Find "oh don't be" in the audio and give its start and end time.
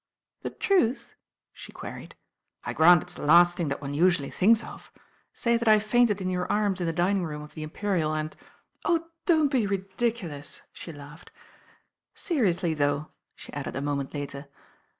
8.83-9.67